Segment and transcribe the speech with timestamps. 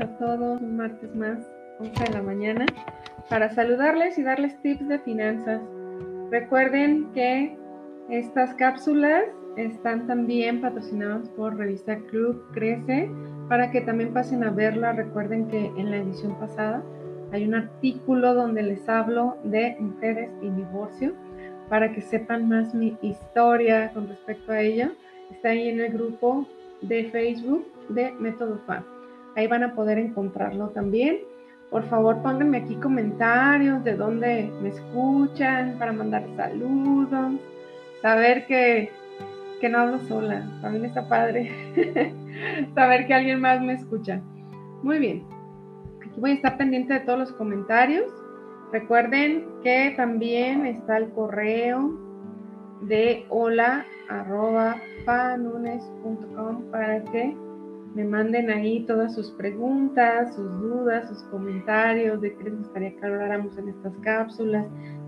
[0.00, 1.38] A todos un martes más,
[1.78, 2.66] 11 de la mañana,
[3.28, 5.60] para saludarles y darles tips de finanzas.
[6.30, 7.56] Recuerden que
[8.08, 9.24] estas cápsulas
[9.56, 13.10] están también patrocinadas por Revista Club Crece
[13.48, 14.92] para que también pasen a verla.
[14.92, 16.82] Recuerden que en la edición pasada
[17.32, 21.12] hay un artículo donde les hablo de mujeres y divorcio
[21.68, 24.92] para que sepan más mi historia con respecto a ella.
[25.30, 26.46] Está ahí en el grupo
[26.80, 28.82] de Facebook de Método FA.
[29.36, 31.18] Ahí van a poder encontrarlo también.
[31.70, 37.34] Por favor, pónganme aquí comentarios de dónde me escuchan para mandar saludos.
[38.02, 38.90] Saber que,
[39.60, 40.50] que no hablo sola.
[40.60, 41.52] También está padre.
[42.74, 44.20] Saber que alguien más me escucha.
[44.82, 45.24] Muy bien.
[46.04, 48.06] Aquí voy a estar pendiente de todos los comentarios.
[48.72, 51.98] Recuerden que también está el correo
[52.82, 53.84] de hola
[56.70, 57.36] para que
[57.94, 63.06] me manden ahí todas sus preguntas, sus dudas, sus comentarios de qué les gustaría que
[63.06, 64.66] habláramos en estas cápsulas.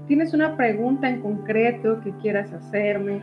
[0.09, 3.23] ¿Tienes una pregunta en concreto que quieras hacerme?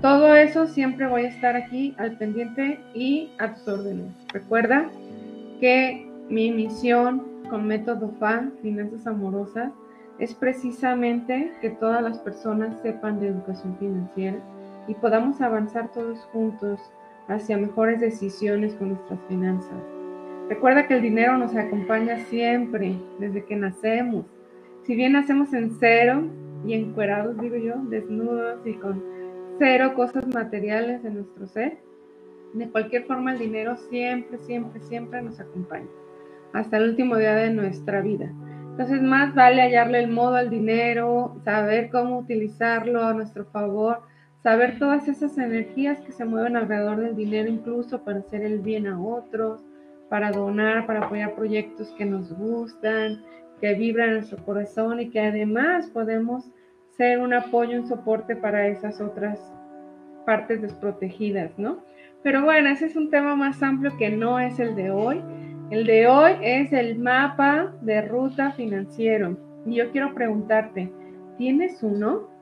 [0.00, 4.12] Todo eso siempre voy a estar aquí al pendiente y a tus órdenes.
[4.32, 4.88] Recuerda
[5.60, 9.72] que mi misión con Método FA, Finanzas Amorosas,
[10.18, 14.38] es precisamente que todas las personas sepan de educación financiera
[14.86, 16.78] y podamos avanzar todos juntos
[17.28, 19.82] hacia mejores decisiones con nuestras finanzas.
[20.48, 24.26] Recuerda que el dinero nos acompaña siempre, desde que nacemos.
[24.82, 26.28] Si bien nacemos en cero
[26.66, 29.02] y encuerados, digo yo, desnudos y con
[29.58, 31.78] cero cosas materiales en nuestro ser,
[32.52, 35.88] de cualquier forma el dinero siempre, siempre, siempre nos acompaña,
[36.52, 38.30] hasta el último día de nuestra vida.
[38.70, 44.02] Entonces más vale hallarle el modo al dinero, saber cómo utilizarlo a nuestro favor,
[44.44, 48.86] saber todas esas energías que se mueven alrededor del dinero, incluso para hacer el bien
[48.86, 49.64] a otros,
[50.10, 53.24] para donar, para apoyar proyectos que nos gustan,
[53.58, 56.44] que vibran en nuestro corazón y que además podemos
[56.90, 59.40] ser un apoyo, un soporte para esas otras
[60.26, 61.82] partes desprotegidas, ¿no?
[62.22, 65.22] Pero bueno, ese es un tema más amplio que no es el de hoy.
[65.70, 69.38] El de hoy es el mapa de ruta financiero.
[69.64, 70.92] Y yo quiero preguntarte,
[71.38, 72.33] ¿tienes uno?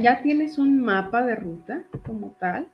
[0.00, 2.68] Ya tienes un mapa de ruta como tal.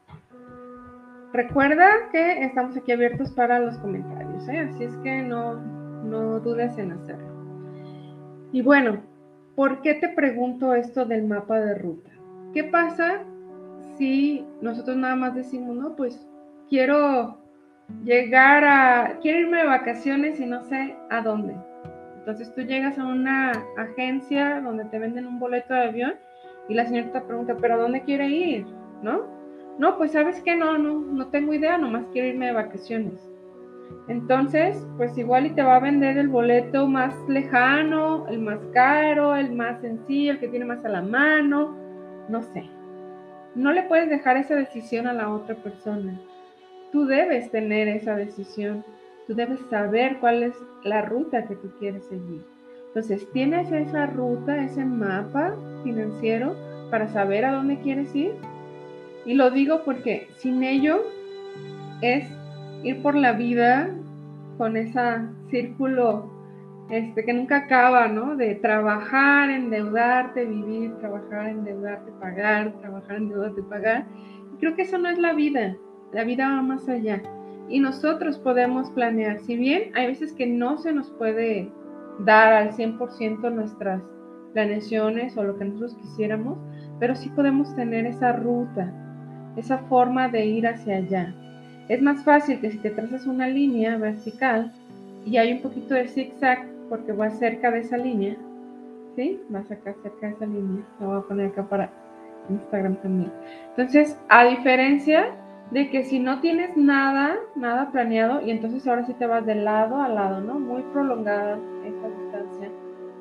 [1.32, 4.60] Recuerda que estamos aquí abiertos para los comentarios, ¿eh?
[4.60, 7.28] así es que no, no dudes en hacerlo.
[8.50, 9.03] Y bueno,
[9.54, 12.10] ¿por qué te pregunto esto del mapa de ruta?
[12.54, 13.25] ¿Qué pasa
[13.99, 16.26] si nosotros nada más decimos, no, pues
[16.70, 17.38] quiero
[18.05, 21.55] llegar a, quiero irme de vacaciones y no sé a dónde?
[22.20, 26.15] Entonces tú llegas a una agencia donde te venden un boleto de avión
[26.69, 28.67] y la señorita pregunta, ¿pero dónde quiere ir?
[29.03, 29.27] ¿No?
[29.79, 33.29] No, pues sabes que no, no, no tengo idea, nomás quiero irme de vacaciones.
[34.09, 39.37] Entonces, pues igual y te va a vender el boleto más lejano, el más caro,
[39.37, 41.77] el más sencillo, el que tiene más a la mano,
[42.29, 42.65] no sé.
[43.55, 46.19] No le puedes dejar esa decisión a la otra persona.
[46.93, 48.85] Tú debes tener esa decisión.
[49.27, 50.55] Tú debes saber cuál es
[50.85, 52.43] la ruta que tú quieres seguir.
[52.99, 55.55] Entonces, tienes esa ruta, ese mapa
[55.85, 56.57] financiero
[56.91, 58.33] para saber a dónde quieres ir.
[59.25, 61.05] Y lo digo porque sin ello
[62.03, 62.29] es
[62.83, 63.89] ir por la vida
[64.57, 65.01] con ese
[65.49, 66.29] círculo
[66.91, 68.35] este, que nunca acaba, ¿no?
[68.35, 74.07] De trabajar, endeudarte, vivir, trabajar, endeudarte, pagar, trabajar, endeudarte, pagar.
[74.55, 75.77] Y creo que eso no es la vida.
[76.13, 77.23] La vida va más allá.
[77.69, 79.39] Y nosotros podemos planear.
[79.39, 81.71] Si bien hay veces que no se nos puede
[82.25, 84.03] dar al 100% nuestras
[84.53, 86.59] planeaciones o lo que nosotros quisiéramos,
[86.99, 88.93] pero sí podemos tener esa ruta,
[89.56, 91.35] esa forma de ir hacia allá.
[91.88, 94.73] Es más fácil que si te trazas una línea vertical
[95.25, 98.37] y hay un poquito de zigzag porque va cerca de esa línea,
[99.17, 99.41] ¿sí?
[99.49, 101.91] Vas acá cerca de esa línea, la voy a poner acá para
[102.49, 103.32] Instagram también.
[103.70, 105.35] Entonces, a diferencia
[105.70, 109.55] de que si no tienes nada, nada planeado, y entonces ahora sí te vas de
[109.55, 110.59] lado a lado, ¿no?
[110.59, 112.70] Muy prolongada esa distancia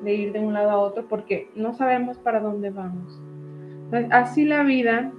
[0.02, 3.20] de ir de un lado a otro porque no sabemos para dónde vamos.
[3.84, 5.12] Entonces, así la vida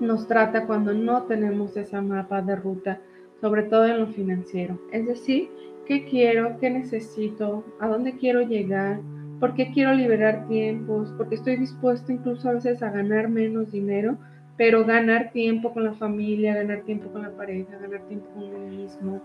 [0.00, 3.00] nos trata cuando no tenemos esa mapa de ruta
[3.40, 4.78] sobre todo en lo financiero.
[4.92, 5.50] Es decir,
[5.86, 9.00] qué quiero, qué necesito, a dónde quiero llegar,
[9.40, 14.16] por qué quiero liberar tiempos, porque estoy dispuesto incluso a veces a ganar menos dinero,
[14.56, 18.58] pero ganar tiempo con la familia, ganar tiempo con la pareja, ganar tiempo con uno
[18.66, 19.20] mismo,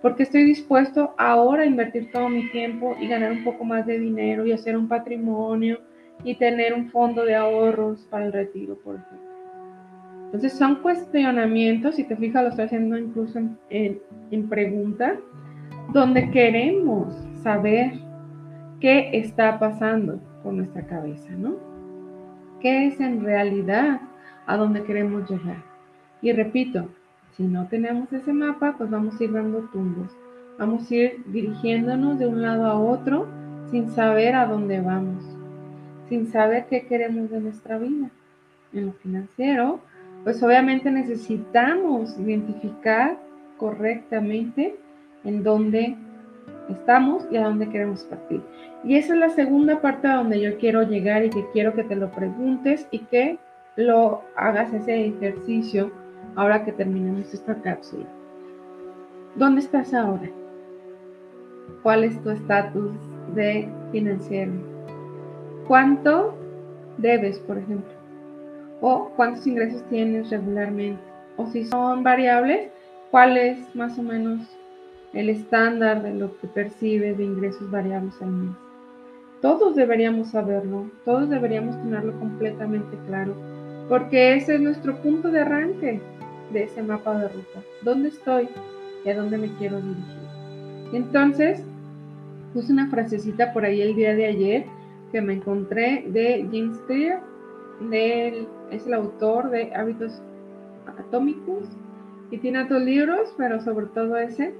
[0.00, 3.98] porque estoy dispuesto ahora a invertir todo mi tiempo y ganar un poco más de
[3.98, 5.80] dinero y hacer un patrimonio
[6.24, 9.26] y tener un fondo de ahorros para el retiro, por ejemplo.
[10.26, 14.00] Entonces son cuestionamientos, si te fijas, lo estoy haciendo incluso en,
[14.30, 15.16] en, pregunta,
[15.92, 17.92] donde queremos saber
[18.80, 21.56] qué está pasando con nuestra cabeza, ¿no?
[22.60, 24.00] ¿Qué es en realidad
[24.46, 25.62] a donde queremos llegar?
[26.22, 26.88] Y repito,
[27.36, 30.10] si no tenemos ese mapa, pues vamos a ir dando tumbos.
[30.58, 33.26] Vamos a ir dirigiéndonos de un lado a otro
[33.70, 35.22] sin saber a dónde vamos,
[36.08, 38.10] sin saber qué queremos de nuestra vida.
[38.72, 39.80] En lo financiero,
[40.24, 43.18] pues obviamente necesitamos identificar
[43.58, 44.76] correctamente
[45.24, 45.96] en dónde
[46.68, 48.40] estamos y a dónde queremos partir.
[48.84, 51.84] Y esa es la segunda parte a donde yo quiero llegar y que quiero que
[51.84, 53.38] te lo preguntes y que
[53.76, 55.90] lo hagas ese ejercicio
[56.34, 58.06] ahora que terminemos esta cápsula.
[59.34, 60.30] ¿Dónde estás ahora?
[61.82, 62.92] ¿Cuál es tu estatus
[63.34, 64.52] de financiero?
[65.66, 66.34] ¿Cuánto
[66.98, 67.96] debes, por ejemplo?
[68.80, 71.00] o cuántos ingresos tienes regularmente.
[71.36, 72.70] O si son variables,
[73.10, 74.40] cuál es más o menos
[75.12, 78.56] el estándar de lo que percibes de ingresos variables al mes.
[79.40, 83.34] Todos deberíamos saberlo, todos deberíamos tenerlo completamente claro,
[83.88, 86.00] porque ese es nuestro punto de arranque
[86.52, 87.62] de ese mapa de ruta.
[87.82, 88.48] ¿Dónde estoy
[89.04, 90.04] y a dónde me quiero dirigir?
[90.92, 91.62] Entonces,
[92.52, 94.64] puse una frasecita por ahí el día de ayer
[95.12, 97.20] que me encontré de James Clear
[98.70, 100.22] es el autor de Hábitos
[100.98, 101.68] Atómicos
[102.30, 104.54] y tiene otros libros, pero sobre todo ese.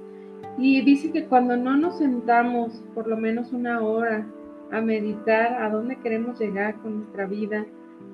[0.57, 4.25] Y dice que cuando no nos sentamos por lo menos una hora
[4.71, 7.65] a meditar a dónde queremos llegar con nuestra vida,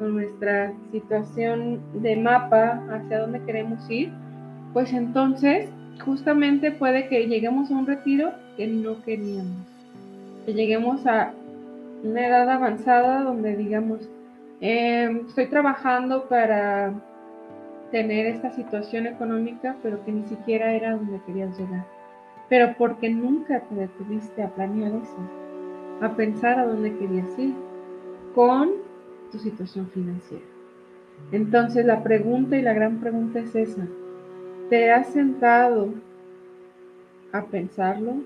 [0.10, 4.12] nuestra situación de mapa, hacia dónde queremos ir,
[4.74, 5.70] pues entonces
[6.04, 9.66] justamente puede que lleguemos a un retiro que no queríamos,
[10.46, 11.34] que lleguemos a
[12.04, 14.10] una edad avanzada donde digamos,
[14.66, 16.94] Em, estoy trabajando para
[17.92, 21.86] tener esta situación económica, pero que ni siquiera era donde querías llegar.
[22.48, 25.18] Pero porque nunca te detuviste a planear eso,
[26.00, 27.54] a pensar a dónde querías ir
[28.34, 28.70] con
[29.34, 30.46] tu situación financiera.
[31.34, 33.86] Entonces la pregunta y la gran pregunta es esa.
[34.70, 35.90] ¿Te has sentado
[37.34, 38.24] a pensarlo?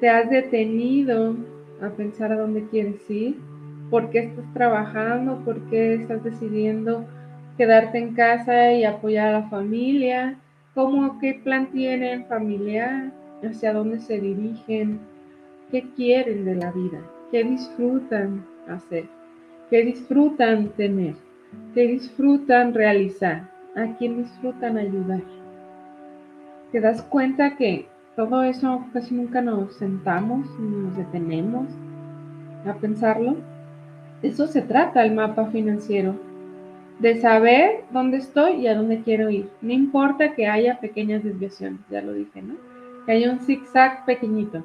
[0.00, 1.34] ¿Te has detenido
[1.80, 3.36] a pensar a dónde quieres ir?
[3.92, 7.04] por qué estás trabajando, por qué estás decidiendo
[7.58, 10.38] quedarte en casa y apoyar a la familia,
[10.74, 13.12] cómo, qué plan tienen familiar,
[13.42, 14.98] hacia dónde se dirigen,
[15.70, 17.00] qué quieren de la vida,
[17.30, 19.04] qué disfrutan hacer,
[19.72, 21.14] qué disfrutan tener,
[21.74, 25.22] qué disfrutan realizar, a quién disfrutan ayudar.
[26.72, 31.68] Te das cuenta que todo eso casi nunca nos sentamos, nos detenemos
[32.66, 33.38] a pensarlo
[34.20, 36.14] eso se trata el mapa financiero,
[36.98, 39.48] de saber dónde estoy y a dónde quiero ir.
[39.62, 42.56] No importa que haya pequeñas desviaciones, ya lo dije, ¿no?
[43.06, 44.62] Que haya un zigzag pequeñito.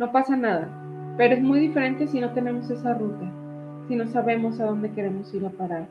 [0.00, 0.68] No pasa nada.
[1.16, 3.30] Pero es muy diferente si no tenemos esa ruta,
[3.88, 5.86] si no sabemos a dónde queremos ir a parar.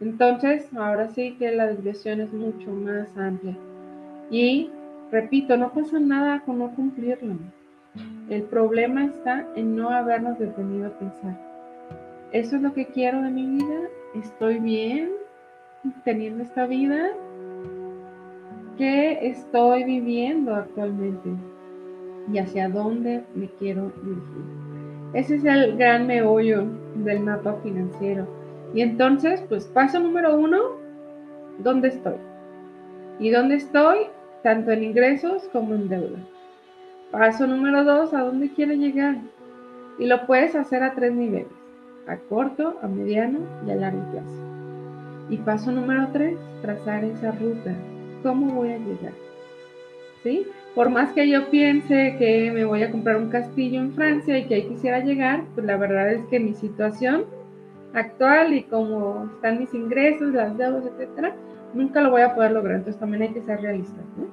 [0.00, 3.56] Entonces, ahora sí que la desviación es mucho más amplia.
[4.30, 4.70] Y,
[5.10, 7.34] repito, no pasa nada con no cumplirlo.
[8.28, 11.54] El problema está en no habernos detenido a pensar
[12.34, 15.10] eso es lo que quiero de mi vida, estoy bien
[16.04, 17.10] teniendo esta vida,
[18.76, 21.30] ¿qué estoy viviendo actualmente?
[22.32, 24.63] Y hacia dónde me quiero dirigir.
[25.14, 26.64] Ese es el gran meollo
[26.96, 28.26] del mapa financiero.
[28.74, 30.58] Y entonces, pues paso número uno,
[31.58, 32.16] ¿dónde estoy?
[33.20, 33.98] ¿Y dónde estoy?
[34.42, 36.18] Tanto en ingresos como en deuda.
[37.10, 39.16] Paso número dos, ¿a dónde quiero llegar?
[39.98, 41.64] Y lo puedes hacer a tres niveles
[42.06, 44.44] a corto, a mediano y a largo plazo.
[45.30, 47.74] Y paso número tres, trazar esa ruta.
[48.22, 49.12] ¿Cómo voy a llegar?
[50.24, 50.46] ¿Sí?
[50.74, 54.46] Por más que yo piense que me voy a comprar un castillo en Francia y
[54.46, 57.26] que ahí quisiera llegar, pues la verdad es que mi situación
[57.92, 61.36] actual y como están mis ingresos, las deudas, etcétera,
[61.74, 62.76] nunca lo voy a poder lograr.
[62.76, 64.26] Entonces también hay que ser realistas, ¿no?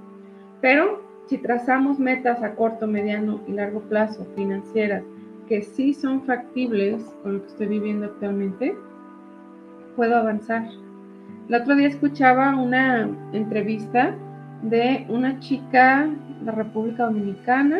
[0.61, 5.03] Pero si trazamos metas a corto, mediano y largo plazo financieras
[5.47, 8.73] que sí son factibles con lo que estoy viviendo actualmente,
[9.97, 10.65] puedo avanzar.
[11.49, 14.15] El otro día escuchaba una entrevista
[14.63, 16.09] de una chica
[16.41, 17.79] de República Dominicana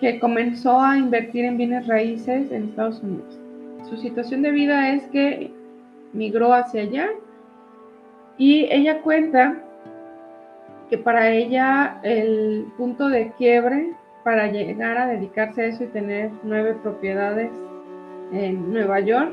[0.00, 3.38] que comenzó a invertir en bienes raíces en Estados Unidos.
[3.88, 5.50] Su situación de vida es que
[6.12, 7.08] migró hacia allá
[8.36, 9.62] y ella cuenta
[10.90, 13.92] que para ella el punto de quiebre
[14.24, 17.50] para llegar a dedicarse a eso y tener nueve propiedades
[18.32, 19.32] en Nueva York,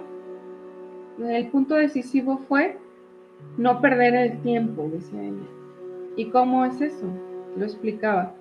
[1.20, 2.78] el punto decisivo fue
[3.58, 5.65] no perder el tiempo, decía ella.
[6.16, 7.08] ¿Y cómo es eso?
[7.58, 8.34] Lo explicaba.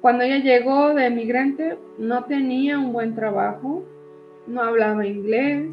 [0.00, 3.84] Cuando ella llegó de emigrante, no tenía un buen trabajo,
[4.46, 5.68] no hablaba inglés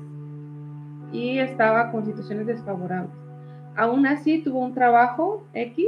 [1.11, 3.11] y estaba con situaciones desfavorables.
[3.75, 5.87] Aún así tuvo un trabajo X,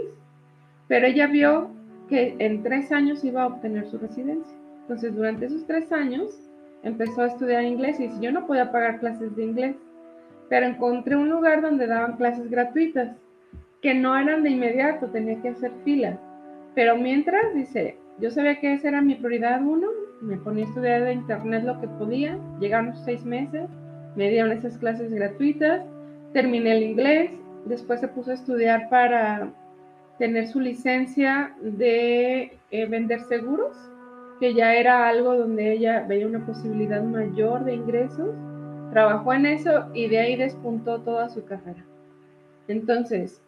[0.88, 1.70] pero ella vio
[2.10, 4.56] que en tres años iba a obtener su residencia.
[4.82, 6.30] Entonces, durante esos tres años,
[6.84, 9.76] empezó a estudiar inglés y dice, yo no podía pagar clases de inglés,
[10.50, 13.18] pero encontré un lugar donde daban clases gratuitas,
[13.82, 16.20] que no eran de inmediato, tenía que hacer fila.
[16.76, 19.88] Pero mientras, dice, yo sabía que esa era mi prioridad uno,
[20.22, 23.70] me ponía a estudiar de internet lo que podía, llegaron seis meses,
[24.16, 25.84] me dieron esas clases gratuitas,
[26.34, 27.32] terminé el inglés,
[27.66, 29.52] después se puso a estudiar para
[30.18, 33.78] tener su licencia de eh, vender seguros,
[34.40, 38.30] que ya era algo donde ella veía una posibilidad mayor de ingresos,
[38.92, 41.86] trabajó en eso y de ahí despuntó toda su carrera.
[42.68, 43.42] Entonces,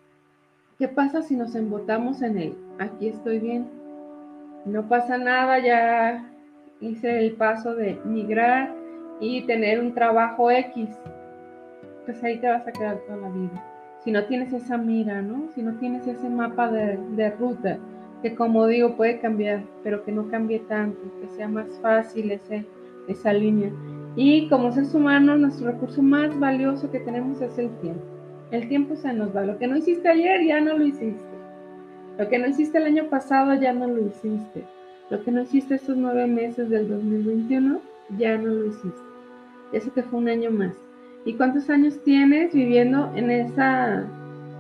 [0.80, 2.58] ¿qué pasa si nos embotamos en él?
[2.80, 3.68] Aquí estoy bien,
[4.66, 6.32] no pasa nada, ya
[6.80, 8.74] hice el paso de migrar
[9.20, 10.88] y tener un trabajo X,
[12.06, 13.66] pues ahí te vas a quedar toda la vida.
[14.06, 15.50] Si no tienes esa mira, ¿no?
[15.54, 17.78] Si no tienes ese mapa de, ruta,
[18.22, 22.66] que como digo puede cambiar, pero que no cambie tanto, que sea más fácil ese,
[23.10, 23.70] esa línea.
[24.16, 28.19] Y como seres humanos, nuestro recurso más valioso que tenemos es el tiempo.
[28.52, 29.44] El tiempo se nos va.
[29.44, 31.24] Lo que no hiciste ayer ya no lo hiciste.
[32.18, 34.64] Lo que no hiciste el año pasado ya no lo hiciste.
[35.12, 37.80] Lo que no hiciste estos nueve meses del 2021
[38.18, 39.02] ya no lo hiciste.
[39.72, 40.74] Eso que fue un año más.
[41.26, 44.08] ¿Y cuántos años tienes viviendo en esa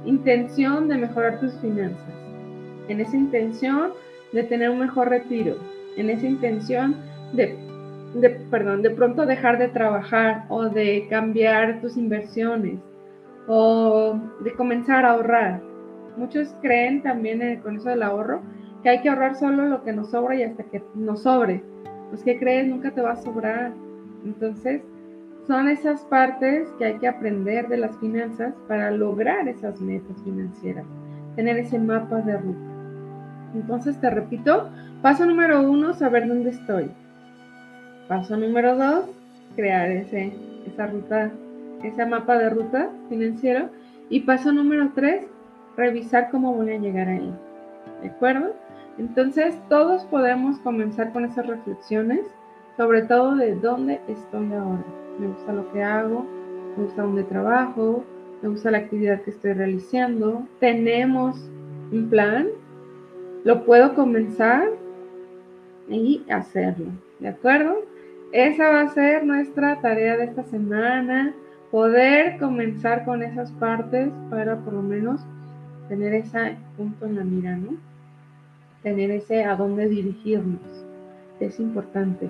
[0.05, 2.13] intención de mejorar tus finanzas?
[2.89, 3.91] En esa intención
[4.33, 5.55] de tener un mejor retiro.
[5.97, 6.95] En esa intención
[7.33, 7.57] de,
[8.51, 12.79] perdón, de pronto dejar de trabajar o de cambiar tus inversiones
[13.47, 15.61] o de comenzar a ahorrar.
[16.17, 18.41] Muchos creen también con eso del ahorro
[18.83, 21.63] que hay que ahorrar solo lo que nos sobra y hasta que nos sobre.
[22.09, 23.73] Pues que crees, nunca te va a sobrar.
[24.25, 24.81] Entonces,
[25.47, 30.85] son esas partes que hay que aprender de las finanzas para lograr esas metas financieras,
[31.35, 32.59] tener ese mapa de ruta.
[33.53, 34.69] Entonces, te repito,
[35.01, 36.91] paso número uno, saber dónde estoy.
[38.07, 39.05] Paso número dos,
[39.55, 40.33] crear ese,
[40.67, 41.31] esa ruta,
[41.83, 43.69] ese mapa de ruta financiero.
[44.09, 45.25] Y paso número tres,
[45.77, 47.33] revisar cómo voy a llegar ahí.
[48.01, 48.55] ¿De acuerdo?
[48.97, 52.21] Entonces, todos podemos comenzar con esas reflexiones,
[52.75, 54.83] sobre todo de dónde estoy ahora.
[55.19, 56.25] Me gusta lo que hago,
[56.77, 58.03] me gusta dónde trabajo,
[58.41, 60.43] me gusta la actividad que estoy realizando.
[60.59, 61.49] Tenemos
[61.91, 62.47] un plan,
[63.43, 64.69] lo puedo comenzar
[65.87, 66.87] y hacerlo.
[67.19, 67.83] ¿De acuerdo?
[68.31, 71.33] Esa va a ser nuestra tarea de esta semana,
[71.71, 75.21] poder comenzar con esas partes para por lo menos
[75.87, 77.77] tener ese punto en la mira, ¿no?
[78.83, 80.61] Tener ese a dónde dirigirnos.
[81.39, 82.29] Es importante.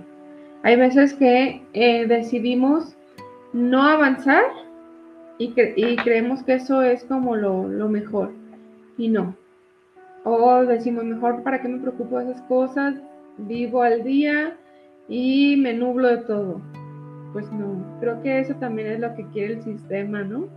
[0.64, 2.96] Hay veces que eh, decidimos
[3.54, 4.44] no avanzar
[5.38, 8.32] y, creemos que eso es como lo, mejor.
[8.98, 9.36] Y no.
[10.26, 12.96] O decimos, mejor, ¿para qué me preocupo de esas cosas?
[13.38, 14.58] Vivo al día
[15.08, 16.62] y me nublo de todo.
[17.34, 20.48] Pues no, creo que eso también es lo que quiere el sistema, ¿no?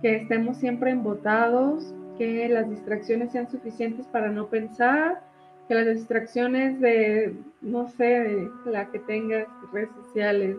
[0.00, 5.20] Que estemos siempre embotados, que las distracciones sean suficientes para no pensar,
[5.68, 10.56] que las distracciones de, no sé, la que tengas, redes sociales,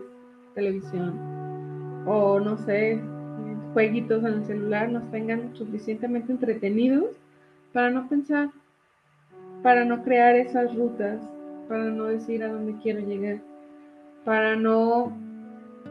[0.54, 1.14] televisión,
[2.06, 3.00] o no sé,
[3.72, 7.16] jueguitos en el celular nos tengan suficientemente entretenidos
[7.72, 8.50] para no pensar,
[9.62, 11.20] para no crear esas rutas,
[11.68, 13.38] para no decir a dónde quiero llegar,
[14.24, 15.12] para no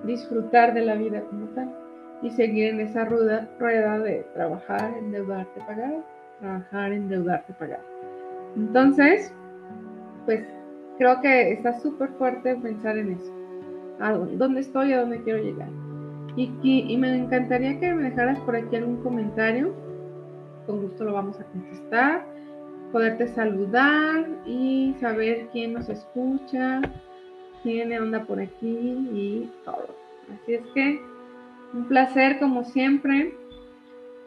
[0.03, 1.73] disfrutar de la vida como tal
[2.21, 6.03] y seguir en esa rueda, rueda de trabajar, endeudarte, pagar,
[6.39, 7.81] trabajar, endeudarte, pagar.
[8.55, 9.33] Entonces,
[10.25, 10.45] pues
[10.97, 13.33] creo que está súper fuerte pensar en eso.
[13.99, 14.93] ¿A dónde estoy?
[14.93, 15.69] ¿A dónde quiero llegar?
[16.35, 19.73] Y, y, me encantaría que me dejaras por aquí algún comentario.
[20.65, 22.25] Con gusto lo vamos a contestar.
[22.91, 26.81] Poderte saludar y saber quién nos escucha,
[27.63, 28.77] quién anda por aquí
[29.13, 29.87] y todo.
[30.33, 31.01] Así es que
[31.73, 33.33] un placer, como siempre,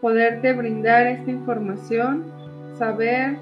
[0.00, 2.25] poderte brindar esta información.
[2.78, 3.38] saber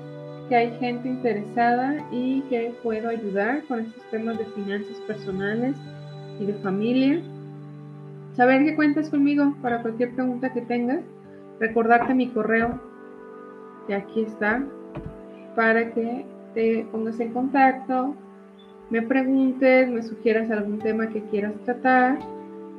[0.49, 5.77] que hay gente interesada y que puedo ayudar con estos temas de finanzas personales
[6.39, 7.21] y de familia.
[8.37, 11.01] Saber que cuentas conmigo para cualquier pregunta que tengas.
[11.59, 12.81] Recordarte mi correo,
[13.87, 14.63] que aquí está,
[15.57, 16.25] para que
[16.55, 18.15] te pongas en contacto,
[18.91, 22.19] me preguntes, me sugieras algún tema que quieras tratar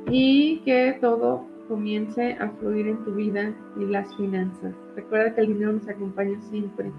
[0.08, 4.72] y que todo comience a fluir en tu vida y las finanzas.
[4.94, 6.92] Recuerda que el dinero nos acompaña siempre.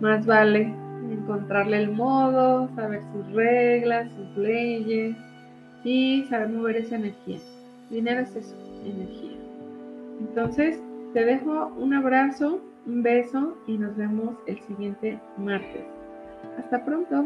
[0.00, 0.72] Más vale
[1.10, 5.16] encontrarle el modo, saber sus reglas, sus leyes
[5.84, 7.38] y saber mover esa energía.
[7.90, 9.36] Dinero es eso, energía.
[10.20, 10.80] Entonces,
[11.12, 15.84] te dejo un abrazo, un beso y nos vemos el siguiente martes.
[16.58, 17.24] Hasta pronto.